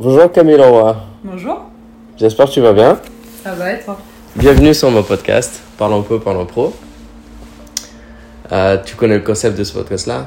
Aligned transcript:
Bonjour 0.00 0.32
Camille 0.32 0.56
Leroy. 0.56 0.96
Bonjour. 1.22 1.60
J'espère 2.16 2.46
que 2.46 2.52
tu 2.52 2.60
vas 2.62 2.72
bien. 2.72 2.98
Ça 3.44 3.52
va 3.54 3.72
et 3.74 3.80
toi? 3.82 3.98
Bienvenue 4.34 4.72
sur 4.72 4.90
mon 4.90 5.02
podcast, 5.02 5.60
Parlons 5.76 6.02
peu, 6.02 6.18
parlons 6.18 6.46
pro. 6.46 6.74
Euh, 8.50 8.78
tu 8.82 8.96
connais 8.96 9.16
le 9.18 9.22
concept 9.24 9.58
de 9.58 9.64
ce 9.64 9.74
podcast-là? 9.74 10.26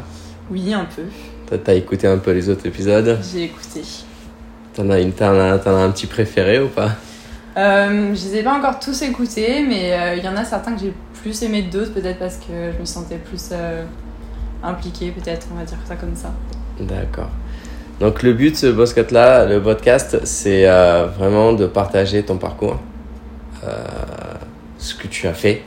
Oui, 0.52 0.72
un 0.76 0.86
peu. 0.96 1.02
T'as 1.48 1.58
t'as 1.58 1.74
écouté 1.74 2.06
un 2.06 2.20
peu 2.20 2.32
les 2.34 2.50
autres 2.50 2.68
épisodes? 2.68 3.20
J'ai 3.34 3.46
écouté. 3.46 3.82
T'en 4.76 4.90
as, 4.92 5.00
une- 5.00 5.12
t'en 5.12 5.34
as- 5.40 5.58
t'en 5.58 5.72
as 5.76 5.80
un 5.82 5.90
petit 5.90 6.06
préféré 6.06 6.60
ou 6.62 6.68
pas? 6.68 6.90
Euh, 7.58 8.14
je 8.16 8.28
les 8.30 8.38
ai 8.38 8.44
pas 8.44 8.54
encore 8.54 8.80
tous 8.80 9.02
écoutés, 9.02 9.64
mais 9.68 9.94
euh, 9.94 10.16
il 10.16 10.24
y 10.24 10.28
en 10.28 10.36
a 10.36 10.46
certains 10.46 10.74
que 10.74 10.82
j'ai 10.82 10.94
plus 11.22 11.42
aimé 11.44 11.64
que 11.66 11.72
d'autres, 11.74 11.94
peut-être 11.94 12.20
parce 12.20 12.36
que 12.38 12.72
je 12.76 12.80
me 12.80 12.86
sentais 12.86 13.18
plus 13.18 13.50
euh, 13.52 13.84
impliquée, 14.64 15.12
peut-être, 15.12 15.48
on 15.52 15.58
va 15.58 15.64
dire 15.66 15.78
ça 15.88 15.96
comme 15.96 16.16
ça. 16.16 16.32
D'accord. 16.80 17.30
Donc 18.00 18.24
le 18.24 18.34
but 18.34 18.52
de 18.52 18.56
ce 18.56 18.68
podcast-là, 18.68 19.46
le 19.46 19.62
podcast, 19.62 20.20
c'est 20.24 20.68
euh, 20.68 21.06
vraiment 21.06 21.54
de 21.54 21.68
partager 21.68 22.24
ton 22.24 22.38
parcours, 22.38 22.80
euh, 23.64 23.78
ce 24.80 24.96
que 24.96 25.08
tu 25.08 25.28
as 25.28 25.34
fait, 25.34 25.62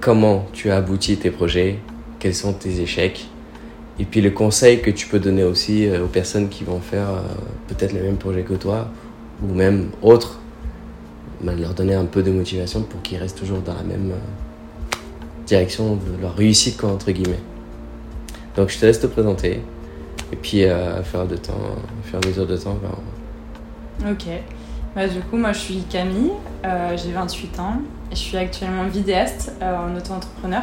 comment 0.00 0.46
tu 0.52 0.70
as 0.70 0.76
abouti 0.76 1.16
tes 1.16 1.32
projets, 1.32 1.80
quels 2.20 2.34
sont 2.34 2.52
tes 2.52 2.80
échecs, 2.80 3.26
et 3.98 4.04
puis 4.04 4.20
le 4.20 4.30
conseil 4.30 4.80
que 4.80 4.90
tu 4.90 5.08
peux 5.08 5.18
donner 5.18 5.42
aussi 5.42 5.88
euh, 5.88 6.04
aux 6.04 6.08
personnes 6.08 6.48
qui 6.48 6.62
vont 6.62 6.80
faire 6.80 7.08
peut-être 7.66 7.92
le 7.92 8.02
même 8.02 8.18
projet 8.18 8.42
que 8.42 8.54
toi, 8.54 8.88
ou 9.42 9.52
même 9.52 9.90
autres, 10.02 10.38
ben, 11.40 11.58
leur 11.60 11.74
donner 11.74 11.94
un 11.94 12.06
peu 12.06 12.22
de 12.22 12.30
motivation 12.30 12.82
pour 12.82 13.02
qu'ils 13.02 13.18
restent 13.18 13.38
toujours 13.38 13.60
dans 13.60 13.74
la 13.74 13.82
même 13.82 14.12
direction 15.44 15.96
de 15.96 16.22
leur 16.22 16.36
réussite, 16.36 16.76
quoi, 16.76 16.90
entre 16.90 17.10
guillemets. 17.10 17.42
Donc 18.56 18.70
je 18.70 18.78
te 18.78 18.86
laisse 18.86 19.00
te 19.00 19.06
présenter. 19.08 19.60
Et 20.32 20.36
puis, 20.36 20.64
euh, 20.64 21.00
à 21.00 21.02
faire 21.02 21.26
de 21.26 21.36
temps, 21.36 21.54
faire 22.04 22.20
mesure 22.26 22.46
de 22.46 22.56
temps, 22.56 22.76
ben, 22.82 24.10
Ok. 24.10 24.26
Bah, 24.94 25.06
du 25.08 25.20
coup, 25.20 25.36
moi 25.36 25.52
je 25.52 25.58
suis 25.58 25.82
Camille, 25.90 26.32
euh, 26.64 26.96
j'ai 26.96 27.12
28 27.12 27.60
ans, 27.60 27.74
je 28.10 28.16
suis 28.16 28.36
actuellement 28.36 28.84
vidéaste 28.84 29.52
euh, 29.60 29.76
en 29.76 29.94
auto-entrepreneur. 29.96 30.62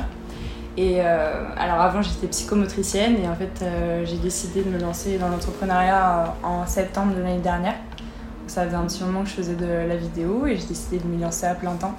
Et 0.76 1.02
euh, 1.02 1.46
alors 1.56 1.82
avant 1.82 2.02
j'étais 2.02 2.26
psychomotricienne 2.26 3.18
et 3.24 3.28
en 3.28 3.36
fait 3.36 3.64
euh, 3.64 4.04
j'ai 4.06 4.18
décidé 4.18 4.64
de 4.64 4.70
me 4.72 4.80
lancer 4.80 5.20
dans 5.20 5.30
l'entrepreneuriat 5.30 6.36
euh, 6.44 6.48
en 6.48 6.66
septembre 6.66 7.14
de 7.16 7.22
l'année 7.22 7.42
dernière. 7.42 7.74
Donc, 7.74 8.48
ça 8.50 8.66
faisait 8.66 8.76
un 8.76 8.86
petit 8.86 9.04
moment 9.04 9.22
que 9.22 9.30
je 9.30 9.36
faisais 9.36 9.56
de 9.56 9.88
la 9.88 9.96
vidéo 9.96 10.48
et 10.48 10.58
j'ai 10.58 10.66
décidé 10.66 10.98
de 10.98 11.06
m'y 11.06 11.22
lancer 11.22 11.46
à 11.46 11.54
plein 11.54 11.76
temps. 11.76 11.96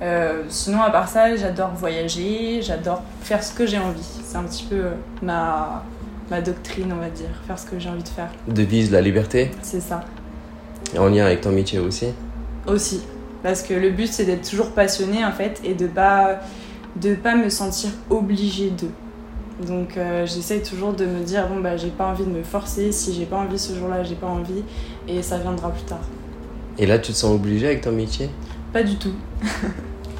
Euh, 0.00 0.44
sinon 0.48 0.80
à 0.80 0.90
part 0.90 1.08
ça 1.08 1.34
j'adore 1.34 1.72
voyager, 1.74 2.62
j'adore 2.62 3.02
faire 3.22 3.42
ce 3.42 3.52
que 3.52 3.66
j'ai 3.66 3.78
envie. 3.78 4.20
C'est 4.24 4.36
un 4.36 4.44
petit 4.44 4.64
peu 4.64 4.76
euh, 4.76 4.90
ma, 5.22 5.82
ma 6.30 6.40
doctrine 6.40 6.92
on 6.92 7.00
va 7.00 7.10
dire, 7.10 7.28
faire 7.46 7.58
ce 7.58 7.66
que 7.66 7.78
j'ai 7.78 7.88
envie 7.88 8.02
de 8.02 8.08
faire. 8.08 8.28
devise 8.48 8.90
la 8.90 9.00
liberté, 9.00 9.50
C'est 9.62 9.80
ça. 9.80 10.04
et 10.94 10.98
en 10.98 11.06
lien 11.08 11.24
avec 11.26 11.40
ton 11.40 11.50
métier 11.52 11.78
aussi. 11.78 12.06
Aussi. 12.66 13.02
Parce 13.42 13.62
que 13.62 13.72
le 13.74 13.90
but, 13.90 14.08
c'est 14.08 14.24
d'être 14.24 14.48
toujours 14.48 14.72
passionné, 14.72 15.24
en 15.24 15.30
fait, 15.32 15.60
et 15.64 15.74
de 15.74 15.86
pas, 15.86 16.40
de 16.96 17.14
pas 17.14 17.36
me 17.36 17.48
sentir 17.48 17.90
obligée 18.10 18.70
de. 18.70 18.88
Donc, 19.66 19.96
euh, 19.96 20.26
j'essaye 20.26 20.62
toujours 20.62 20.92
de 20.92 21.04
me 21.06 21.20
dire, 21.22 21.46
bon, 21.48 21.60
bah, 21.60 21.76
j'ai 21.76 21.88
pas 21.90 22.06
envie 22.06 22.24
de 22.24 22.30
me 22.30 22.42
forcer. 22.42 22.90
Si 22.92 23.14
j'ai 23.14 23.26
pas 23.26 23.36
envie 23.36 23.58
ce 23.58 23.74
jour-là, 23.74 24.02
j'ai 24.02 24.16
pas 24.16 24.26
envie. 24.26 24.62
Et 25.06 25.22
ça 25.22 25.38
viendra 25.38 25.70
plus 25.70 25.82
tard. 25.84 26.00
Et 26.78 26.86
là, 26.86 26.98
tu 26.98 27.12
te 27.12 27.16
sens 27.16 27.32
obligé 27.34 27.66
avec 27.66 27.80
ton 27.80 27.92
métier? 27.92 28.28
Pas 28.72 28.82
du 28.82 28.96
tout. 28.96 29.14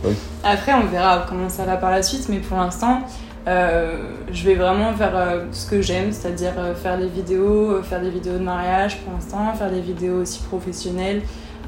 Oui. 0.04 0.12
Après, 0.44 0.72
on 0.74 0.86
verra 0.86 1.26
comment 1.28 1.48
ça 1.48 1.64
va 1.64 1.76
par 1.76 1.90
la 1.90 2.02
suite, 2.02 2.28
mais 2.28 2.38
pour 2.38 2.56
l'instant, 2.56 3.02
euh, 3.48 3.96
je 4.30 4.44
vais 4.44 4.54
vraiment 4.54 4.92
faire 4.92 5.16
euh, 5.16 5.44
ce 5.52 5.68
que 5.68 5.80
j'aime, 5.80 6.12
c'est-à-dire 6.12 6.52
euh, 6.58 6.74
faire 6.74 6.98
des 6.98 7.08
vidéos, 7.08 7.70
euh, 7.70 7.82
faire 7.82 8.00
des 8.00 8.10
vidéos 8.10 8.34
de 8.34 8.44
mariage 8.44 8.98
pour 8.98 9.14
l'instant, 9.14 9.52
faire 9.54 9.70
des 9.70 9.80
vidéos 9.80 10.20
aussi 10.20 10.42
professionnelles, 10.42 11.22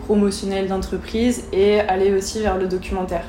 promotionnelles 0.04 0.68
d'entreprise 0.68 1.44
et 1.52 1.80
aller 1.80 2.12
aussi 2.14 2.40
vers 2.40 2.58
le 2.58 2.66
documentaire. 2.66 3.24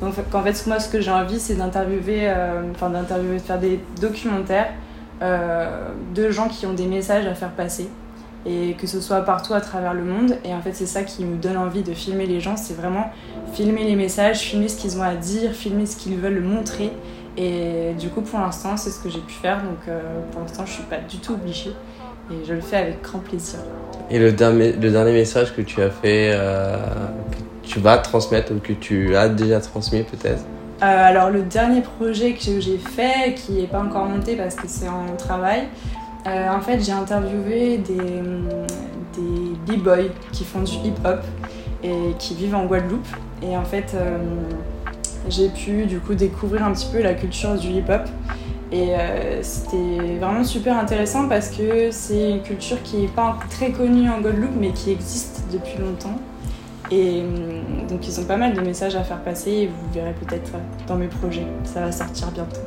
Donc 0.00 0.14
en 0.32 0.42
fait, 0.42 0.66
moi, 0.66 0.80
ce 0.80 0.88
que 0.88 1.00
j'ai 1.00 1.10
envie, 1.10 1.38
c'est 1.38 1.54
d'interviewer, 1.54 2.32
enfin 2.72 2.90
d'interviewer, 2.90 3.36
de 3.36 3.42
faire 3.42 3.60
des 3.60 3.78
documentaires 4.00 4.72
de 5.20 6.30
gens 6.32 6.48
qui 6.48 6.66
ont 6.66 6.72
des 6.72 6.86
messages 6.86 7.24
à 7.24 7.34
faire 7.34 7.52
passer 7.52 7.88
et 8.44 8.74
que 8.74 8.88
ce 8.88 9.00
soit 9.00 9.20
partout 9.20 9.54
à 9.54 9.60
travers 9.60 9.94
le 9.94 10.02
monde. 10.02 10.36
Et 10.44 10.52
en 10.52 10.60
fait, 10.60 10.72
c'est 10.72 10.86
ça 10.86 11.04
qui 11.04 11.24
me 11.24 11.36
donne 11.36 11.56
envie 11.56 11.82
de 11.82 11.94
filmer 11.94 12.26
les 12.26 12.40
gens, 12.40 12.56
c'est 12.56 12.74
vraiment 12.74 13.12
filmer 13.52 13.84
les 13.84 13.94
messages, 13.94 14.40
filmer 14.40 14.68
ce 14.68 14.76
qu'ils 14.76 14.98
ont 14.98 15.02
à 15.02 15.14
dire, 15.14 15.52
filmer 15.52 15.86
ce 15.86 15.96
qu'ils 15.96 16.16
veulent 16.16 16.42
montrer. 16.42 16.90
Et 17.36 17.94
du 17.98 18.08
coup, 18.08 18.20
pour 18.20 18.38
l'instant, 18.40 18.76
c'est 18.76 18.90
ce 18.90 19.00
que 19.02 19.08
j'ai 19.08 19.20
pu 19.20 19.32
faire. 19.32 19.62
Donc 19.62 19.78
euh, 19.88 20.00
pour 20.30 20.42
l'instant, 20.42 20.64
je 20.66 20.72
suis 20.72 20.82
pas 20.84 20.98
du 20.98 21.16
tout 21.18 21.32
obligée 21.32 21.72
et 22.30 22.44
je 22.46 22.54
le 22.54 22.60
fais 22.60 22.76
avec 22.76 23.02
grand 23.02 23.18
plaisir. 23.18 23.58
Et 24.10 24.18
le 24.18 24.32
dernier, 24.32 24.72
le 24.72 24.90
dernier 24.90 25.12
message 25.12 25.54
que 25.56 25.62
tu 25.62 25.80
as 25.82 25.90
fait, 25.90 26.32
euh, 26.34 26.76
que 27.62 27.68
tu 27.68 27.80
vas 27.80 27.98
transmettre 27.98 28.52
ou 28.52 28.58
que 28.58 28.72
tu 28.74 29.16
as 29.16 29.28
déjà 29.28 29.60
transmis 29.60 30.02
peut-être? 30.02 30.42
Euh, 30.82 30.84
alors 30.84 31.30
le 31.30 31.42
dernier 31.42 31.80
projet 31.80 32.32
que 32.34 32.60
j'ai- 32.60 32.78
fait, 32.78 33.34
qui 33.34 33.52
n'est 33.52 33.66
pas 33.66 33.80
encore 33.80 34.04
monté 34.06 34.34
parce 34.36 34.56
que 34.56 34.66
c'est 34.66 34.88
en 34.88 35.14
travail, 35.16 35.68
en 36.26 36.60
fait 36.60 36.80
j'ai 36.80 36.92
interviewé 36.92 37.78
des, 37.78 37.94
des 39.16 39.76
b-boys 39.76 40.10
qui 40.32 40.44
font 40.44 40.60
du 40.60 40.72
hip-hop 40.84 41.20
et 41.84 42.14
qui 42.18 42.34
vivent 42.34 42.56
en 42.56 42.66
Guadeloupe. 42.66 43.06
Et 43.42 43.56
en 43.56 43.64
fait 43.64 43.94
j'ai 45.28 45.48
pu 45.48 45.86
du 45.86 45.98
coup 46.00 46.14
découvrir 46.14 46.64
un 46.64 46.72
petit 46.72 46.88
peu 46.92 47.02
la 47.02 47.14
culture 47.14 47.54
du 47.56 47.68
hip-hop. 47.68 48.02
Et 48.70 48.94
euh, 48.94 49.42
c'était 49.42 50.16
vraiment 50.18 50.44
super 50.44 50.78
intéressant 50.78 51.28
parce 51.28 51.50
que 51.50 51.90
c'est 51.90 52.30
une 52.30 52.42
culture 52.42 52.82
qui 52.82 52.96
n'est 52.96 53.08
pas 53.08 53.38
très 53.50 53.70
connue 53.70 54.08
en 54.08 54.20
Guadeloupe 54.22 54.56
mais 54.58 54.70
qui 54.72 54.90
existe 54.90 55.44
depuis 55.52 55.78
longtemps. 55.78 56.18
Et 56.90 57.20
hum, 57.20 57.86
donc 57.88 58.06
ils 58.08 58.20
ont 58.20 58.24
pas 58.24 58.36
mal 58.36 58.54
de 58.54 58.60
messages 58.60 58.96
à 58.96 59.04
faire 59.04 59.20
passer 59.20 59.50
et 59.50 59.66
vous 59.66 59.92
verrez 59.92 60.14
peut-être 60.14 60.52
dans 60.86 60.96
mes 60.96 61.08
projets. 61.08 61.46
Ça 61.64 61.80
va 61.80 61.92
sortir 61.92 62.30
bientôt. 62.30 62.60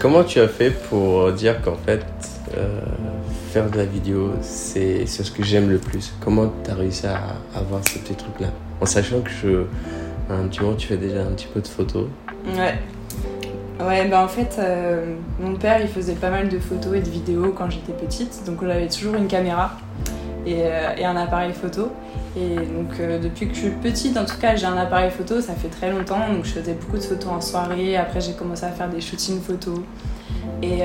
Comment 0.00 0.22
tu 0.22 0.38
as 0.38 0.46
fait 0.46 0.70
pour 0.70 1.32
dire 1.32 1.60
qu'en 1.62 1.74
fait, 1.74 2.04
euh, 2.56 2.80
faire 3.50 3.68
de 3.68 3.76
la 3.76 3.84
vidéo, 3.84 4.30
c'est 4.40 5.04
ce 5.06 5.30
que 5.32 5.42
j'aime 5.42 5.68
le 5.68 5.78
plus? 5.78 6.12
Comment 6.20 6.52
tu 6.62 6.70
as 6.70 6.74
réussi 6.74 7.08
à 7.08 7.18
avoir 7.56 7.84
ce 7.84 7.98
petit 7.98 8.14
truc-là 8.14 8.48
En 8.80 8.86
sachant 8.86 9.20
que 9.20 9.30
je, 9.30 9.64
tu 10.76 10.86
fais 10.86 10.96
déjà 10.96 11.22
un 11.22 11.32
petit 11.32 11.48
peu 11.52 11.60
de 11.60 11.68
photos. 11.68 12.06
Ouais. 12.56 12.78
Ouais, 13.80 14.08
bah 14.08 14.22
en 14.24 14.28
fait, 14.28 14.56
euh, 14.58 15.14
mon 15.40 15.54
père 15.54 15.80
il 15.80 15.86
faisait 15.86 16.14
pas 16.14 16.30
mal 16.30 16.48
de 16.48 16.58
photos 16.58 16.96
et 16.96 17.00
de 17.00 17.08
vidéos 17.08 17.52
quand 17.56 17.70
j'étais 17.70 17.92
petite, 17.92 18.42
donc 18.44 18.60
on 18.60 18.68
avait 18.68 18.88
toujours 18.88 19.14
une 19.14 19.28
caméra 19.28 19.70
et, 20.44 20.62
euh, 20.64 20.96
et 20.96 21.04
un 21.04 21.16
appareil 21.16 21.52
photo. 21.52 21.90
Et 22.36 22.56
donc 22.56 22.98
euh, 22.98 23.20
depuis 23.20 23.46
que 23.48 23.54
je 23.54 23.60
suis 23.60 23.70
petite, 23.70 24.16
en 24.16 24.24
tout 24.24 24.36
cas, 24.40 24.56
j'ai 24.56 24.66
un 24.66 24.76
appareil 24.76 25.12
photo, 25.12 25.40
ça 25.40 25.52
fait 25.52 25.68
très 25.68 25.92
longtemps, 25.92 26.28
donc 26.32 26.44
je 26.44 26.50
faisais 26.50 26.74
beaucoup 26.74 26.96
de 26.96 27.02
photos 27.02 27.30
en 27.30 27.40
soirée. 27.40 27.96
Après, 27.96 28.20
j'ai 28.20 28.32
commencé 28.32 28.64
à 28.64 28.70
faire 28.70 28.88
des 28.88 29.00
shootings 29.00 29.40
photos 29.40 29.78
et 30.60 30.80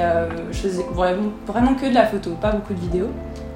je 0.51 0.57
faisais 0.57 0.85
vraiment 0.93 1.73
que 1.73 1.89
de 1.89 1.95
la 1.95 2.05
photo, 2.05 2.31
pas 2.39 2.51
beaucoup 2.51 2.75
de 2.75 2.79
vidéos. 2.79 3.09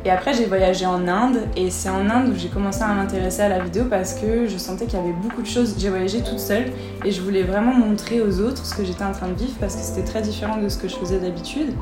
Et 0.07 0.09
après, 0.09 0.33
j'ai 0.33 0.45
voyagé 0.45 0.85
en 0.85 1.05
Inde 1.05 1.39
et 1.57 1.69
c'est 1.69 1.89
en 1.89 2.09
Inde 2.09 2.29
où 2.29 2.39
j'ai 2.39 2.47
commencé 2.47 2.81
à 2.81 2.87
m'intéresser 2.93 3.41
à 3.41 3.49
la 3.49 3.59
vidéo 3.59 3.83
parce 3.89 4.13
que 4.13 4.47
je 4.47 4.57
sentais 4.57 4.85
qu'il 4.85 4.97
y 4.97 5.01
avait 5.01 5.11
beaucoup 5.11 5.41
de 5.41 5.47
choses. 5.47 5.75
J'ai 5.77 5.89
voyagé 5.89 6.21
toute 6.21 6.39
seule 6.39 6.71
et 7.03 7.11
je 7.11 7.21
voulais 7.21 7.43
vraiment 7.43 7.73
montrer 7.73 8.21
aux 8.21 8.39
autres 8.39 8.65
ce 8.65 8.73
que 8.73 8.85
j'étais 8.85 9.03
en 9.03 9.11
train 9.11 9.27
de 9.27 9.33
vivre 9.33 9.55
parce 9.59 9.75
que 9.75 9.81
c'était 9.81 10.05
très 10.05 10.21
différent 10.21 10.61
de 10.61 10.69
ce 10.69 10.77
que 10.77 10.87
je 10.87 10.95
faisais 10.95 11.19
d'habitude. 11.19 11.73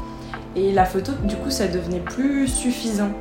Et 0.56 0.72
la 0.72 0.86
photo, 0.86 1.12
du 1.24 1.36
coup, 1.36 1.52
ça 1.52 1.68
devenait 1.68 2.00
plus 2.00 2.48
suffisant. 2.48 3.12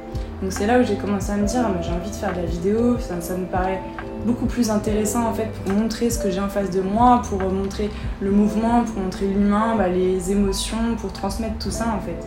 Donc 0.41 0.53
c'est 0.53 0.67
là 0.67 0.81
où 0.81 0.85
j'ai 0.85 0.97
commencé 0.97 1.33
à 1.33 1.37
me 1.37 1.47
dire, 1.47 1.61
Ah, 1.63 1.83
j'ai 1.83 1.91
envie 1.91 2.11
de 2.11 2.17
faire 2.17 2.33
de 2.33 2.41
la 2.41 2.47
vidéo, 2.47 2.97
ça, 2.99 3.21
ça 3.21 3.37
me 3.37 3.45
paraît 3.45 3.83
beaucoup 4.25 4.47
plus 4.47 4.71
intéressant 4.71 5.27
en 5.27 5.35
fait 5.35 5.51
pour 5.53 5.75
montrer 5.75 6.09
ce 6.09 6.19
que 6.19 6.31
j'ai 6.31 6.41
en 6.41 6.49
face 6.49 6.71
de 6.71 6.81
moi, 6.81 7.21
pour 7.29 7.41
montrer 7.41 7.91
le 8.23 8.31
mouvement, 8.31 8.85
pour 8.85 9.03
montrer 9.03 9.27
l'humain, 9.27 9.75
bah, 9.77 9.89
les 9.89 10.33
émotions, 10.33 10.97
pour 10.99 11.13
transmettre 11.13 11.59
tout 11.59 11.71
ça 11.71 11.89
en 11.95 12.01
fait. 12.01 12.27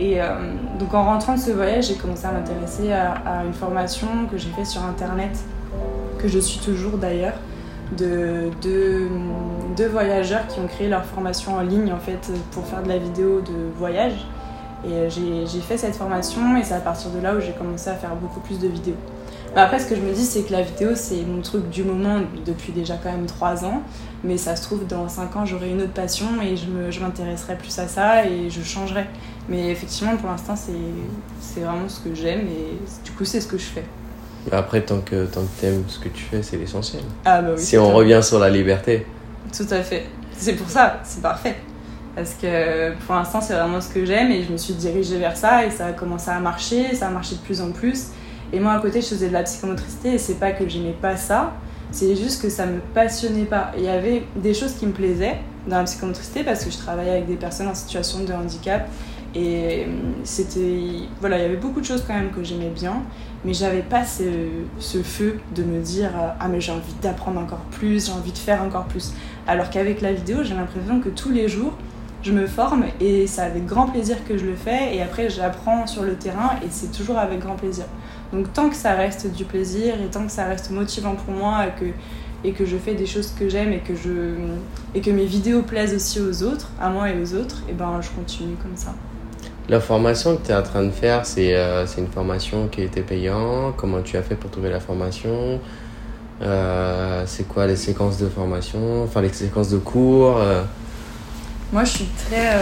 Et 0.00 0.18
euh, 0.18 0.28
donc 0.78 0.94
en 0.94 1.04
rentrant 1.04 1.34
de 1.34 1.38
ce 1.38 1.50
voyage, 1.50 1.88
j'ai 1.88 1.94
commencé 1.94 2.24
à 2.24 2.32
m'intéresser 2.32 2.90
à, 2.90 3.44
une 3.44 3.52
formation 3.52 4.08
que 4.30 4.38
j'ai 4.38 4.48
faite 4.48 4.66
sur 4.66 4.82
internet, 4.82 5.38
que 6.18 6.26
je 6.26 6.38
suis 6.38 6.58
toujours 6.58 6.96
d'ailleurs, 6.96 7.34
de 7.98 8.48
deux 8.62 9.08
de 9.76 9.84
voyageurs 9.84 10.46
qui 10.46 10.58
ont 10.58 10.66
créé 10.66 10.88
leur 10.88 11.04
formation 11.04 11.54
en 11.54 11.60
ligne 11.60 11.92
en 11.92 11.98
fait 11.98 12.32
pour 12.52 12.64
faire 12.64 12.82
de 12.82 12.88
la 12.88 12.96
vidéo 12.96 13.42
de 13.42 13.76
voyage. 13.76 14.26
Et 14.86 14.92
euh, 14.92 15.10
j'ai 15.10 15.60
fait 15.60 15.76
cette 15.76 15.96
formation 15.96 16.56
et 16.56 16.64
c'est 16.64 16.74
à 16.74 16.80
partir 16.80 17.10
de 17.10 17.20
là 17.20 17.34
où 17.34 17.40
j'ai 17.40 17.52
commencé 17.52 17.90
à 17.90 17.94
faire 17.94 18.16
beaucoup 18.16 18.40
plus 18.40 18.58
de 18.58 18.68
vidéos. 18.68 18.96
Mais 19.54 19.62
après, 19.62 19.80
ce 19.80 19.86
que 19.86 19.96
je 19.96 20.00
me 20.00 20.12
dis, 20.12 20.24
c'est 20.24 20.42
que 20.42 20.52
la 20.52 20.62
vidéo, 20.62 20.90
c'est 20.94 21.22
mon 21.26 21.42
truc 21.42 21.68
du 21.70 21.82
moment 21.82 22.20
depuis 22.46 22.72
déjà 22.72 22.94
quand 23.02 23.10
même 23.10 23.26
3 23.26 23.64
ans. 23.64 23.82
Mais 24.22 24.36
ça 24.36 24.54
se 24.54 24.62
trouve, 24.62 24.86
dans 24.86 25.08
5 25.08 25.34
ans, 25.36 25.46
j'aurai 25.46 25.70
une 25.70 25.80
autre 25.80 25.92
passion 25.92 26.26
et 26.42 26.56
je 26.56 27.00
m'intéresserai 27.00 27.56
plus 27.56 27.76
à 27.78 27.88
ça 27.88 28.26
et 28.26 28.50
je 28.50 28.62
changerai. 28.62 29.06
Mais 29.48 29.70
effectivement, 29.70 30.16
pour 30.16 30.28
l'instant, 30.28 30.54
c'est 30.56 31.60
vraiment 31.60 31.88
ce 31.88 32.00
que 32.00 32.14
j'aime 32.14 32.40
et 32.40 32.78
du 33.04 33.10
coup, 33.12 33.24
c'est 33.24 33.40
ce 33.40 33.48
que 33.48 33.58
je 33.58 33.64
fais. 33.64 33.84
Après, 34.52 34.80
tant 34.82 35.00
que, 35.00 35.26
tant 35.26 35.42
que 35.42 35.60
t'aimes 35.60 35.84
ce 35.88 35.98
que 35.98 36.08
tu 36.08 36.22
fais, 36.22 36.42
c'est 36.42 36.56
l'essentiel. 36.56 37.02
Ah 37.24 37.42
bah 37.42 37.50
oui. 37.56 37.62
si 37.62 37.76
on 37.76 37.92
revient 37.92 38.20
sur 38.22 38.38
la 38.38 38.48
liberté, 38.48 39.06
Tout 39.54 39.66
à 39.70 39.82
fait. 39.82 40.06
C'est 40.36 40.54
pour 40.54 40.70
ça, 40.70 41.00
c'est 41.02 41.20
parfait. 41.20 41.56
Parce 42.14 42.34
que 42.34 42.92
pour 43.06 43.14
l'instant, 43.14 43.40
c'est 43.40 43.54
vraiment 43.54 43.80
ce 43.80 43.88
que 43.88 44.04
j'aime 44.04 44.30
et 44.30 44.42
je 44.42 44.52
me 44.52 44.56
suis 44.56 44.74
dirigée 44.74 45.18
vers 45.18 45.36
ça 45.36 45.66
et 45.66 45.70
ça 45.70 45.86
a 45.86 45.92
commencé 45.92 46.30
à 46.30 46.40
marcher, 46.40 46.94
ça 46.94 47.08
a 47.08 47.10
marché 47.10 47.34
de 47.34 47.40
plus 47.40 47.60
en 47.60 47.70
plus. 47.70 48.08
Et 48.52 48.60
moi, 48.60 48.72
à 48.72 48.80
côté, 48.80 49.00
je 49.00 49.06
faisais 49.06 49.28
de 49.28 49.32
la 49.32 49.42
psychomotricité 49.42 50.14
et 50.14 50.18
c'est 50.18 50.34
pas 50.34 50.52
que 50.52 50.68
j'aimais 50.68 50.96
pas 51.00 51.16
ça, 51.16 51.52
c'est 51.92 52.14
juste 52.16 52.42
que 52.42 52.48
ça 52.48 52.66
me 52.66 52.80
passionnait 52.94 53.44
pas. 53.44 53.72
Il 53.76 53.84
y 53.84 53.88
avait 53.88 54.24
des 54.36 54.54
choses 54.54 54.74
qui 54.74 54.86
me 54.86 54.92
plaisaient 54.92 55.38
dans 55.66 55.78
la 55.78 55.84
psychomotricité 55.84 56.44
parce 56.44 56.64
que 56.64 56.70
je 56.70 56.78
travaillais 56.78 57.12
avec 57.12 57.26
des 57.26 57.36
personnes 57.36 57.68
en 57.68 57.74
situation 57.74 58.24
de 58.24 58.32
handicap 58.32 58.88
et 59.34 59.86
c'était. 60.24 61.08
Voilà, 61.20 61.38
il 61.38 61.42
y 61.42 61.44
avait 61.44 61.56
beaucoup 61.56 61.80
de 61.80 61.84
choses 61.84 62.04
quand 62.06 62.14
même 62.14 62.30
que 62.30 62.42
j'aimais 62.42 62.70
bien, 62.70 63.02
mais 63.44 63.54
j'avais 63.54 63.82
pas 63.82 64.04
ce, 64.04 64.24
ce, 64.78 65.02
feu 65.02 65.38
de 65.54 65.62
me 65.62 65.80
dire 65.80 66.10
Ah, 66.40 66.48
mais 66.48 66.60
j'ai 66.60 66.72
envie 66.72 66.94
d'apprendre 67.00 67.40
encore 67.40 67.64
plus, 67.70 68.06
j'ai 68.06 68.12
envie 68.12 68.32
de 68.32 68.38
faire 68.38 68.62
encore 68.62 68.84
plus. 68.84 69.12
Alors 69.46 69.70
qu'avec 69.70 70.00
la 70.00 70.12
vidéo, 70.12 70.42
j'ai 70.42 70.54
l'impression 70.54 71.00
que 71.00 71.08
tous 71.08 71.30
les 71.30 71.48
jours, 71.48 71.74
je 72.22 72.32
me 72.32 72.46
forme 72.46 72.84
et 73.00 73.26
c'est 73.26 73.40
avec 73.40 73.66
grand 73.66 73.86
plaisir 73.86 74.16
que 74.28 74.36
je 74.36 74.44
le 74.44 74.54
fais 74.54 74.94
et 74.94 75.02
après 75.02 75.30
j'apprends 75.30 75.86
sur 75.86 76.02
le 76.02 76.14
terrain 76.14 76.50
et 76.62 76.66
c'est 76.70 76.92
toujours 76.92 77.18
avec 77.18 77.40
grand 77.40 77.54
plaisir. 77.54 77.84
Donc 78.32 78.52
tant 78.52 78.68
que 78.68 78.76
ça 78.76 78.94
reste 78.94 79.32
du 79.32 79.44
plaisir 79.44 79.94
et 80.00 80.06
tant 80.06 80.24
que 80.24 80.32
ça 80.32 80.44
reste 80.44 80.70
motivant 80.70 81.14
pour 81.16 81.34
moi 81.34 81.66
et 81.66 81.80
que, 81.80 81.90
et 82.44 82.52
que 82.52 82.64
je 82.64 82.76
fais 82.76 82.94
des 82.94 83.06
choses 83.06 83.32
que 83.38 83.48
j'aime 83.48 83.72
et, 83.72 83.80
que 83.80 83.94
je, 83.94 84.34
et 84.94 85.00
que 85.00 85.10
mes 85.10 85.26
vidéos 85.26 85.62
plaisent 85.62 85.94
aussi 85.94 86.20
aux 86.20 86.42
autres, 86.44 86.68
à 86.80 86.88
moi 86.88 87.10
et 87.10 87.20
aux 87.20 87.34
autres, 87.34 87.62
et 87.68 87.72
ben 87.72 88.00
je 88.00 88.08
continue 88.10 88.54
comme 88.62 88.76
ça. 88.76 88.94
La 89.68 89.80
formation 89.80 90.36
que 90.36 90.46
tu 90.46 90.52
es 90.52 90.54
en 90.54 90.62
train 90.62 90.84
de 90.84 90.90
faire, 90.90 91.24
c'est 91.24 91.54
euh, 91.54 91.86
une 91.96 92.08
formation 92.08 92.68
qui 92.68 92.82
était 92.82 93.02
payante. 93.02 93.74
Comment 93.76 94.02
tu 94.02 94.16
as 94.16 94.22
fait 94.22 94.34
pour 94.34 94.50
trouver 94.50 94.70
la 94.70 94.80
formation? 94.80 95.60
Euh, 96.42 97.22
C'est 97.26 97.46
quoi 97.46 97.66
les 97.66 97.76
séquences 97.76 98.18
de 98.18 98.28
formation? 98.28 99.04
Enfin, 99.04 99.20
les 99.20 99.32
séquences 99.32 99.70
de 99.70 99.78
cours 99.78 100.38
euh? 100.38 100.62
Moi, 101.72 101.84
je 101.84 101.90
suis 101.90 102.08
très, 102.26 102.56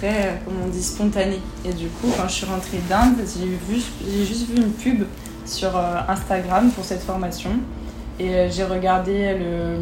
très, 0.00 0.40
comment 0.44 0.60
on 0.66 0.68
dit, 0.68 0.82
spontanée. 0.82 1.40
Et 1.64 1.72
du 1.72 1.88
coup, 1.88 2.08
quand 2.16 2.28
je 2.28 2.32
suis 2.32 2.46
rentrée 2.46 2.80
d'Inde, 2.88 3.16
j'ai 3.18 4.24
juste 4.24 4.48
vu 4.48 4.56
une 4.56 4.70
pub 4.70 5.04
sur 5.44 5.76
Instagram 6.08 6.70
pour 6.70 6.84
cette 6.84 7.02
formation. 7.02 7.50
Et 8.18 8.50
j'ai 8.50 8.64
regardé 8.64 9.34
le. 9.38 9.76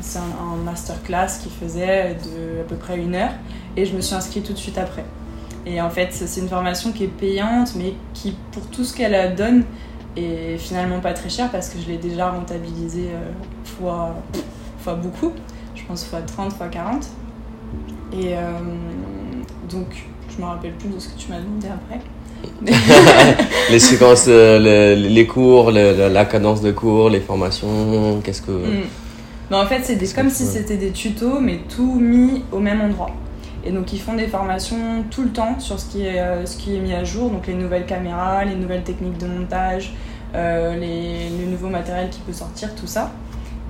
C'est 0.00 0.18
un, 0.18 0.56
masterclass 0.64 1.38
qui 1.42 1.48
faisait 1.48 2.14
de 2.14 2.60
à 2.60 2.64
peu 2.68 2.76
près 2.76 2.98
une 2.98 3.14
heure. 3.14 3.32
Et 3.76 3.86
je 3.86 3.94
me 3.94 4.00
suis 4.00 4.14
inscrite 4.14 4.44
tout 4.44 4.52
de 4.52 4.58
suite 4.58 4.78
après. 4.78 5.04
Et 5.64 5.80
en 5.80 5.90
fait, 5.90 6.08
c'est 6.12 6.40
une 6.40 6.48
formation 6.48 6.92
qui 6.92 7.04
est 7.04 7.08
payante, 7.08 7.74
mais 7.76 7.94
qui, 8.14 8.34
pour 8.52 8.66
tout 8.68 8.84
ce 8.84 8.94
qu'elle 8.94 9.34
donne, 9.34 9.64
est 10.16 10.58
finalement 10.58 11.00
pas 11.00 11.12
très 11.12 11.28
chère 11.28 11.50
parce 11.50 11.68
que 11.68 11.78
je 11.78 11.86
l'ai 11.86 11.98
déjà 11.98 12.30
rentabilisée 12.30 13.10
euh, 13.12 13.30
fois, 13.64 14.14
fois 14.80 14.94
beaucoup. 14.94 15.32
Je 15.74 15.82
pense 15.84 16.04
fois 16.04 16.20
30, 16.22 16.52
fois 16.52 16.68
40. 16.68 17.06
Et 18.12 18.34
euh, 18.34 18.40
donc, 19.70 20.06
je 20.30 20.42
me 20.42 20.46
rappelle 20.46 20.72
plus 20.72 20.88
de 20.88 20.98
ce 20.98 21.08
que 21.08 21.18
tu 21.18 21.30
m'as 21.30 21.38
demandé 21.38 21.68
après. 21.68 22.00
les 23.70 23.78
séquences, 23.78 24.26
euh, 24.28 24.94
les, 24.94 25.26
cours, 25.26 25.70
la 25.70 26.24
cadence 26.24 26.60
de 26.60 26.70
cours, 26.72 27.10
les 27.10 27.20
formations, 27.20 28.20
qu'est-ce 28.22 28.42
que. 28.42 28.52
Hmm. 28.52 29.54
en 29.54 29.66
fait, 29.66 29.82
c'est 29.82 30.14
comme 30.14 30.30
si 30.30 30.44
c'était 30.44 30.76
des 30.76 30.90
tutos, 30.90 31.40
mais 31.40 31.60
tout 31.68 31.94
mis 31.94 32.44
au 32.52 32.58
même 32.58 32.80
endroit. 32.80 33.10
Et 33.64 33.72
donc 33.72 33.92
ils 33.92 34.00
font 34.00 34.14
des 34.14 34.28
formations 34.28 35.04
tout 35.10 35.22
le 35.22 35.30
temps 35.30 35.58
sur 35.58 35.80
ce 35.80 35.90
qui 35.90 36.06
est, 36.06 36.20
euh, 36.20 36.46
ce 36.46 36.56
qui 36.56 36.76
est 36.76 36.78
mis 36.78 36.94
à 36.94 37.02
jour, 37.02 37.28
donc 37.28 37.48
les 37.48 37.54
nouvelles 37.54 37.86
caméras, 37.86 38.44
les 38.44 38.54
nouvelles 38.54 38.84
techniques 38.84 39.18
de 39.18 39.26
montage, 39.26 39.92
euh, 40.34 40.76
les, 40.76 41.28
le 41.44 41.50
nouveau 41.50 41.68
matériel 41.68 42.08
qui 42.08 42.20
peut 42.20 42.32
sortir, 42.32 42.74
tout 42.76 42.86
ça. 42.86 43.10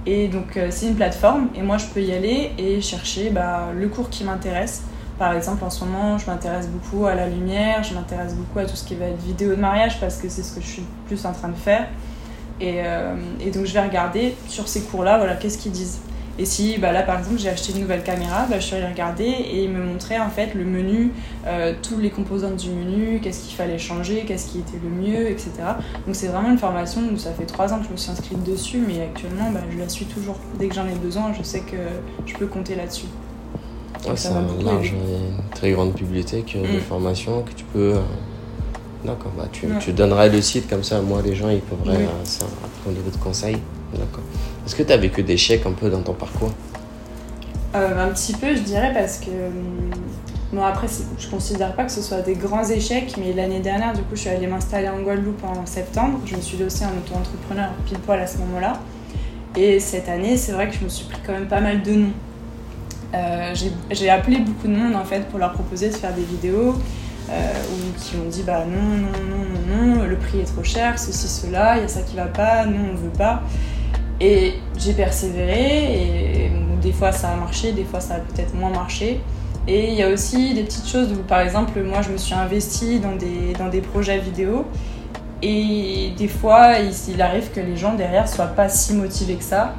Et 0.04 0.28
donc 0.28 0.58
c'est 0.70 0.86
une 0.86 0.94
plateforme 0.94 1.48
et 1.54 1.62
moi 1.62 1.78
je 1.78 1.86
peux 1.86 2.00
y 2.00 2.12
aller 2.12 2.52
et 2.58 2.80
chercher 2.80 3.30
bah, 3.30 3.68
le 3.74 3.88
cours 3.88 4.08
qui 4.10 4.24
m'intéresse. 4.24 4.84
Par 5.18 5.32
exemple 5.32 5.64
en 5.64 5.70
ce 5.70 5.84
moment 5.84 6.18
je 6.18 6.26
m'intéresse 6.26 6.68
beaucoup 6.68 7.06
à 7.06 7.14
la 7.14 7.26
lumière, 7.28 7.82
je 7.82 7.94
m'intéresse 7.94 8.34
beaucoup 8.34 8.60
à 8.60 8.64
tout 8.64 8.76
ce 8.76 8.84
qui 8.84 8.94
va 8.94 9.06
être 9.06 9.20
vidéo 9.20 9.50
de 9.50 9.60
mariage 9.60 9.98
parce 10.00 10.16
que 10.16 10.28
c'est 10.28 10.42
ce 10.42 10.54
que 10.54 10.60
je 10.60 10.66
suis 10.66 10.84
plus 11.06 11.24
en 11.26 11.32
train 11.32 11.48
de 11.48 11.56
faire. 11.56 11.88
Et, 12.60 12.80
et 13.40 13.50
donc 13.52 13.66
je 13.66 13.72
vais 13.72 13.82
regarder 13.82 14.34
sur 14.48 14.66
ces 14.66 14.82
cours-là, 14.82 15.16
voilà, 15.18 15.36
qu'est-ce 15.36 15.58
qu'ils 15.58 15.70
disent. 15.70 16.00
Et 16.40 16.44
si 16.44 16.78
bah 16.78 16.92
là 16.92 17.02
par 17.02 17.18
exemple 17.18 17.38
j'ai 17.38 17.48
acheté 17.48 17.72
une 17.72 17.80
nouvelle 17.80 18.04
caméra, 18.04 18.46
bah, 18.48 18.60
je 18.60 18.64
suis 18.64 18.76
allée 18.76 18.86
regarder 18.86 19.24
et 19.24 19.64
il 19.64 19.70
me 19.70 19.82
montrait 19.82 20.20
en 20.20 20.30
fait 20.30 20.54
le 20.54 20.64
menu, 20.64 21.12
euh, 21.46 21.74
tous 21.82 21.98
les 21.98 22.10
composants 22.10 22.52
du 22.52 22.70
menu, 22.70 23.18
qu'est-ce 23.20 23.40
qu'il 23.44 23.56
fallait 23.56 23.78
changer, 23.78 24.24
qu'est-ce 24.24 24.46
qui 24.46 24.60
était 24.60 24.78
le 24.80 24.88
mieux, 24.88 25.28
etc. 25.28 25.50
Donc 26.06 26.14
c'est 26.14 26.28
vraiment 26.28 26.50
une 26.50 26.58
formation 26.58 27.00
où 27.12 27.18
ça 27.18 27.32
fait 27.32 27.44
trois 27.46 27.72
ans 27.72 27.80
que 27.80 27.86
je 27.86 27.90
me 27.90 27.96
suis 27.96 28.12
inscrite 28.12 28.44
dessus, 28.44 28.80
mais 28.86 29.02
actuellement 29.02 29.50
bah, 29.50 29.60
je 29.68 29.78
la 29.78 29.88
suis 29.88 30.04
toujours. 30.04 30.36
Dès 30.60 30.68
que 30.68 30.76
j'en 30.76 30.86
ai 30.86 30.94
besoin, 30.94 31.32
je 31.36 31.42
sais 31.42 31.60
que 31.60 31.76
je 32.24 32.34
peux 32.34 32.46
compter 32.46 32.76
là-dessus. 32.76 33.06
C'est 34.14 34.28
un 34.28 34.46
large, 34.64 34.92
une 34.92 35.50
très 35.54 35.72
grande 35.72 35.92
bibliothèque 35.92 36.56
de 36.56 36.78
mm. 36.78 36.80
formations 36.80 37.42
que 37.42 37.52
tu 37.52 37.64
peux. 37.64 37.94
Euh, 37.94 38.00
d'accord, 39.04 39.32
bah, 39.36 39.44
tu, 39.50 39.66
tu, 39.80 39.92
donneras 39.92 40.28
le 40.28 40.40
site 40.40 40.68
comme 40.68 40.84
ça, 40.84 41.00
moi 41.00 41.20
les 41.24 41.34
gens 41.34 41.48
ils 41.48 41.60
pourraient 41.60 41.96
oui. 41.96 42.04
euh, 42.04 42.88
au 42.88 42.92
niveau 42.92 43.10
de 43.10 43.16
conseils. 43.16 43.58
D'accord. 43.92 44.24
Est-ce 44.66 44.74
que 44.74 44.82
tu 44.82 44.92
as 44.92 44.96
vécu 44.96 45.22
des 45.22 45.36
chèques 45.36 45.66
un 45.66 45.72
peu 45.72 45.88
dans 45.88 46.02
ton 46.02 46.12
parcours? 46.12 46.52
Euh, 47.74 48.06
Un 48.06 48.12
petit 48.12 48.34
peu, 48.34 48.54
je 48.54 48.60
dirais, 48.60 48.92
parce 48.94 49.18
que. 49.18 49.30
Bon, 50.50 50.64
après, 50.64 50.86
je 51.18 51.28
considère 51.28 51.74
pas 51.74 51.84
que 51.84 51.92
ce 51.92 52.00
soit 52.00 52.22
des 52.22 52.34
grands 52.34 52.66
échecs, 52.66 53.16
mais 53.18 53.34
l'année 53.34 53.60
dernière, 53.60 53.92
du 53.92 54.00
coup, 54.00 54.14
je 54.14 54.20
suis 54.20 54.30
allée 54.30 54.46
m'installer 54.46 54.88
en 54.88 55.00
Guadeloupe 55.00 55.44
en 55.44 55.66
septembre. 55.66 56.20
Je 56.24 56.36
me 56.36 56.40
suis 56.40 56.56
dossée 56.56 56.86
en 56.86 56.96
auto-entrepreneur 56.96 57.70
pile 57.84 57.98
poil 57.98 58.18
à 58.18 58.26
ce 58.26 58.38
moment-là. 58.38 58.80
Et 59.56 59.78
cette 59.78 60.08
année, 60.08 60.38
c'est 60.38 60.52
vrai 60.52 60.68
que 60.68 60.74
je 60.74 60.84
me 60.84 60.88
suis 60.88 61.04
pris 61.04 61.18
quand 61.26 61.32
même 61.32 61.48
pas 61.48 61.60
mal 61.60 61.82
de 61.82 61.92
noms. 61.92 62.12
Euh, 63.14 63.54
j'ai 63.90 64.10
appelé 64.10 64.38
beaucoup 64.38 64.68
de 64.68 64.74
monde 64.74 64.94
en 64.94 65.04
fait 65.04 65.28
pour 65.28 65.38
leur 65.38 65.52
proposer 65.52 65.88
de 65.88 65.94
faire 65.94 66.12
des 66.12 66.24
vidéos 66.24 66.74
euh, 67.30 67.52
ou 67.72 67.98
qui 67.98 68.16
m'ont 68.16 68.28
dit 68.28 68.42
bah 68.42 68.64
non, 68.66 68.82
non, 68.82 69.08
non, 69.30 69.86
non, 69.86 69.96
non, 69.96 70.04
le 70.04 70.16
prix 70.16 70.40
est 70.40 70.44
trop 70.44 70.62
cher, 70.62 70.98
ceci, 70.98 71.26
cela, 71.26 71.78
il 71.78 71.82
y 71.82 71.84
a 71.84 71.88
ça 71.88 72.02
qui 72.02 72.16
va 72.16 72.26
pas, 72.26 72.66
non, 72.66 72.90
on 72.92 72.96
veut 72.96 73.08
pas. 73.16 73.42
Et 74.20 74.54
j'ai 74.76 74.92
persévéré 74.92 76.46
et 76.46 76.52
des 76.82 76.92
fois 76.92 77.12
ça 77.12 77.30
a 77.30 77.36
marché, 77.36 77.72
des 77.72 77.84
fois 77.84 78.00
ça 78.00 78.14
a 78.14 78.18
peut-être 78.18 78.54
moins 78.54 78.70
marché. 78.70 79.20
Et 79.66 79.88
il 79.88 79.94
y 79.94 80.02
a 80.02 80.08
aussi 80.08 80.54
des 80.54 80.62
petites 80.62 80.88
choses 80.88 81.12
où, 81.12 81.16
par 81.16 81.40
exemple, 81.40 81.82
moi 81.82 82.00
je 82.02 82.10
me 82.10 82.16
suis 82.16 82.34
investie 82.34 83.00
dans 83.00 83.16
des, 83.16 83.52
dans 83.58 83.68
des 83.68 83.82
projets 83.82 84.18
vidéo 84.18 84.64
et 85.42 86.12
des 86.16 86.28
fois 86.28 86.78
il, 86.78 87.22
arrive 87.22 87.50
que 87.52 87.60
les 87.60 87.76
gens 87.76 87.94
derrière 87.94 88.28
soient 88.28 88.46
pas 88.46 88.68
si 88.68 88.94
motivés 88.94 89.36
que 89.36 89.44
ça. 89.44 89.74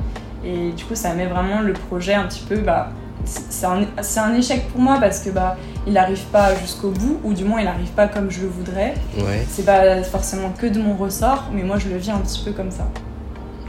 Et 0.46 0.72
du 0.72 0.86
coup, 0.86 0.96
ça 0.96 1.14
met 1.16 1.26
vraiment 1.26 1.60
le 1.62 1.74
projet 1.74 2.14
un 2.14 2.26
petit 2.26 2.44
peu. 2.48 2.58
Bah, 2.58 2.90
c'est 3.26 3.66
un, 3.66 3.86
un, 4.24 4.34
échec 4.36 4.68
pour 4.70 4.82
moi 4.82 4.98
parce 5.00 5.20
que 5.20 5.30
bah, 5.30 5.58
il 5.86 5.94
n'arrive 5.94 6.24
pas 6.32 6.56
jusqu'au 6.56 6.90
bout, 6.90 7.20
ou 7.24 7.34
du 7.34 7.44
moins 7.44 7.60
il 7.60 7.66
n'arrive 7.66 7.90
pas 7.90 8.08
comme 8.08 8.32
je 8.32 8.42
le 8.42 8.48
voudrais. 8.48 8.94
Ouais. 9.18 9.46
C'est 9.50 9.66
pas 9.66 10.02
forcément 10.04 10.52
que 10.58 10.68
de 10.68 10.80
mon 10.80 10.96
ressort, 10.96 11.46
mais 11.54 11.64
moi 11.64 11.78
je 11.78 11.90
le 11.90 11.98
vis 11.98 12.12
un 12.12 12.20
petit 12.20 12.42
peu 12.44 12.52
comme 12.52 12.72
ça. 12.72 12.88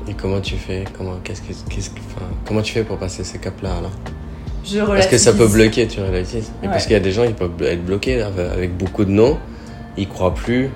Et 0.09 0.15
comment 0.15 0.41
tu 0.41 0.57
fais 0.57 0.85
comment, 0.97 1.17
qu'est-ce 1.23 1.43
que, 1.43 1.53
qu'est-ce 1.69 1.91
que, 1.91 2.01
enfin, 2.01 2.27
comment 2.47 2.63
tu 2.63 2.73
fais 2.73 2.85
pour 2.85 2.99
passer 2.99 3.25
ces 3.25 3.39
caps-là 3.39 3.77
alors? 3.79 3.93
Je 4.65 4.81
Parce 4.81 5.07
que 5.07 5.19
ça 5.19 5.33
peut 5.33 5.49
bloquer, 5.49 5.87
tu 5.87 6.01
relativises. 6.01 6.53
Ouais. 6.63 6.69
Parce 6.69 6.85
qu'il 6.85 6.93
y 6.93 6.97
a 6.97 7.01
des 7.01 7.13
gens, 7.13 7.25
ils 7.25 7.35
peuvent 7.35 7.51
être 7.63 7.85
bloqués 7.85 8.23
avec 8.23 8.77
beaucoup 8.77 9.05
de 9.05 9.11
noms, 9.11 9.39
ils 9.97 10.09
croient 10.09 10.35
plus 10.35 10.71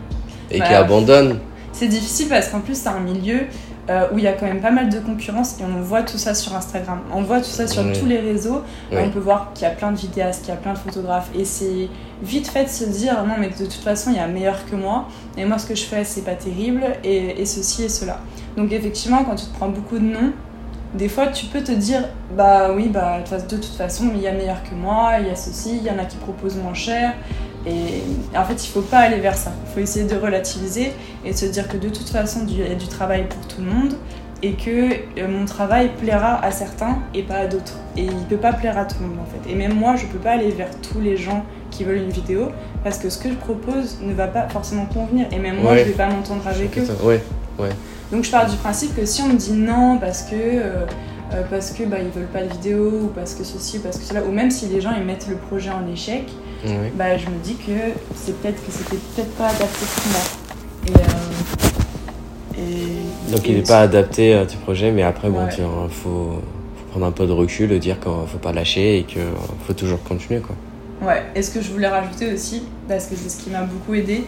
et 0.51 0.59
bah, 0.59 0.67
qui 0.67 0.75
abandonnent. 0.75 1.39
C'est 1.73 1.89
difficile 1.89 2.29
parce 2.29 2.49
qu'en 2.49 2.61
plus, 2.61 2.77
c'est 2.77 2.89
un 2.89 3.01
milieu 3.01 3.41
euh, 3.91 4.07
où 4.13 4.19
il 4.19 4.25
y 4.25 4.27
a 4.27 4.33
quand 4.33 4.47
même 4.47 4.61
pas 4.61 4.71
mal 4.71 4.89
de 4.89 4.99
concurrence 4.99 5.61
et 5.61 5.65
on 5.65 5.81
voit 5.83 6.03
tout 6.03 6.17
ça 6.17 6.35
sur 6.35 6.55
Instagram. 6.57 7.01
On 7.13 7.23
voit 7.23 7.41
tout 7.41 7.51
ça 7.51 7.67
sur 7.67 7.83
oui. 7.85 7.93
tous 7.93 8.07
les 8.07 8.19
réseaux. 8.19 8.63
Oui. 8.91 8.99
On 9.05 9.11
peut 9.11 9.19
voir 9.19 9.53
qu'il 9.53 9.65
y 9.65 9.71
a 9.71 9.75
plein 9.75 9.93
de 9.93 9.97
vidéastes, 9.97 10.43
qu'il 10.45 10.55
y 10.55 10.57
a 10.57 10.61
plein 10.61 10.73
de 10.73 10.79
photographes 10.79 11.31
et 11.35 11.45
c'est 11.45 11.89
vite 12.23 12.49
fait 12.49 12.65
de 12.65 12.69
se 12.71 12.85
dire 12.85 13.23
non 13.25 13.35
mais 13.39 13.49
de 13.49 13.65
toute 13.65 13.73
façon 13.75 14.11
il 14.11 14.17
y 14.17 14.21
a 14.21 14.27
meilleur 14.27 14.65
que 14.65 14.77
moi 14.77 15.09
et 15.37 15.45
moi 15.45 15.59
ce 15.59 15.67
que 15.67 15.75
je 15.75 15.85
fais 15.85 16.05
c'est 16.05 16.23
pas 16.23 16.35
terrible 16.35 16.85
et, 17.03 17.41
et 17.41 17.47
ceci 17.47 17.85
et 17.85 17.89
cela. 17.89 18.21
Donc 18.57 18.73
effectivement 18.73 19.25
quand 19.25 19.35
tu 19.35 19.47
te 19.47 19.55
prends 19.55 19.69
beaucoup 19.69 19.99
de 19.99 20.05
noms, 20.05 20.33
des 20.95 21.09
fois 21.09 21.27
tu 21.27 21.47
peux 21.47 21.63
te 21.63 21.73
dire 21.73 22.09
bah 22.37 22.71
oui 22.75 22.89
bah 22.89 23.19
de 23.21 23.57
toute 23.57 23.65
façon 23.77 24.11
il 24.15 24.21
y 24.21 24.29
a 24.29 24.33
meilleur 24.33 24.63
que 24.63 24.75
moi, 24.75 25.15
il 25.21 25.27
y 25.27 25.31
a 25.31 25.37
ceci, 25.37 25.77
il 25.77 25.83
y 25.83 25.91
en 25.91 25.99
a 25.99 26.05
qui 26.05 26.17
proposent 26.17 26.57
moins 26.57 26.75
cher 26.75 27.13
et 27.67 28.03
en 28.37 28.45
fait, 28.45 28.65
il 28.65 28.69
faut 28.69 28.83
pas 28.83 28.99
aller 28.99 29.21
vers 29.21 29.37
ça. 29.37 29.53
Il 29.67 29.75
faut 29.75 29.81
essayer 29.81 30.07
de 30.07 30.17
relativiser 30.17 30.93
et 31.25 31.33
de 31.33 31.37
se 31.37 31.47
dire 31.47 31.69
que 31.69 31.77
de 31.77 31.89
toute 31.89 32.09
façon, 32.09 32.41
il 32.47 32.59
y 32.59 32.63
a 32.63 32.75
du 32.75 32.89
travail 32.89 33.27
pour 33.29 33.47
tout 33.47 33.63
le 33.63 33.71
monde 33.71 33.95
et 34.43 34.53
que 34.53 34.93
euh, 35.19 35.29
mon 35.29 35.47
travail 35.47 35.91
plaira 35.99 36.45
à 36.45 36.51
certains 36.51 36.99
et 37.15 37.23
pas 37.23 37.37
à 37.37 37.47
d'autres. 37.47 37.79
Et 37.97 38.05
il 38.05 38.25
peut 38.29 38.37
pas 38.37 38.53
plaire 38.53 38.77
à 38.77 38.85
tout 38.85 38.97
le 39.01 39.09
monde 39.09 39.19
en 39.21 39.25
fait. 39.25 39.51
Et 39.51 39.55
même 39.55 39.73
moi, 39.75 39.97
je 39.97 40.05
peux 40.07 40.19
pas 40.19 40.33
aller 40.33 40.51
vers 40.51 40.69
tous 40.83 41.01
les 41.01 41.17
gens 41.17 41.45
qui 41.71 41.85
veulent 41.85 42.03
une 42.03 42.11
vidéo 42.11 42.49
parce 42.83 42.99
que 42.99 43.09
ce 43.09 43.19
que 43.19 43.31
je 43.31 43.35
propose 43.35 43.99
ne 44.03 44.13
va 44.13 44.27
pas 44.27 44.49
forcément 44.51 44.85
convenir. 44.85 45.27
Et 45.33 45.39
même 45.39 45.57
moi, 45.63 45.73
ouais. 45.73 45.79
je 45.81 45.85
vais 45.85 45.93
pas 45.93 46.09
m'entendre 46.09 46.47
avec 46.47 46.77
eux. 46.77 46.87
Ouais. 47.03 47.23
Ouais. 47.59 47.71
Donc 48.13 48.25
je 48.25 48.31
pars 48.31 48.49
du 48.49 48.57
principe 48.57 48.95
que 48.95 49.07
si 49.07 49.23
on 49.23 49.29
me 49.29 49.37
dit 49.39 49.53
non 49.53 49.99
parce 49.99 50.23
que 50.23 50.35
euh, 50.35 50.85
euh, 51.33 51.43
parce 51.51 51.71
que 51.71 51.85
bah, 51.85 51.97
ils 52.01 52.11
veulent 52.11 52.29
pas 52.29 52.43
de 52.43 52.53
vidéo 52.53 52.91
ou 53.05 53.07
parce 53.09 53.35
que 53.35 53.45
ceci 53.45 53.79
ou 53.79 53.81
parce 53.81 53.97
que 53.97 54.05
cela 54.05 54.23
ou 54.25 54.31
même 54.31 54.51
si 54.51 54.67
les 54.67 54.81
gens 54.81 54.93
ils 54.97 55.05
mettent 55.05 55.29
le 55.29 55.37
projet 55.37 55.71
en 55.71 55.91
échec 55.91 56.25
bah, 56.95 57.17
je 57.17 57.27
me 57.27 57.39
dis 57.43 57.57
que 57.57 57.73
c'est 58.15 58.41
peut-être 58.41 58.65
que 58.65 58.73
c'était 58.73 58.97
peut-être 58.97 59.35
pas 59.37 59.49
adapté 59.49 59.87
pour 59.97 60.13
moi. 60.13 60.21
Et, 60.87 60.93
euh, 61.01 62.61
et, 62.61 63.33
Donc 63.33 63.47
et 63.47 63.51
il 63.51 63.57
n'est 63.57 63.63
pas 63.63 63.81
adapté 63.81 64.35
à 64.35 64.47
tes 64.47 64.57
projets, 64.57 64.91
mais 64.91 65.03
après, 65.03 65.29
bon, 65.29 65.47
il 65.47 65.63
faut, 65.63 65.89
faut, 65.91 66.43
prendre 66.91 67.07
un 67.07 67.13
peu 67.13 67.27
de 67.27 67.33
recul, 67.33 67.79
dire 67.79 67.99
qu'il 68.01 68.13
faut 68.27 68.39
pas 68.39 68.53
lâcher 68.53 68.99
et 68.99 69.03
qu'il 69.05 69.23
faut 69.67 69.73
toujours 69.73 70.03
continuer. 70.03 70.41
Quoi. 70.41 70.57
Ouais, 71.03 71.23
et 71.35 71.43
ce 71.43 71.51
que 71.51 71.61
je 71.61 71.71
voulais 71.71 71.89
rajouter 71.89 72.33
aussi, 72.33 72.63
parce 72.89 73.07
que 73.07 73.17
c'est 73.17 73.29
ce 73.29 73.43
qui 73.43 73.51
m'a 73.51 73.63
beaucoup 73.63 73.95
aidé, 73.95 74.25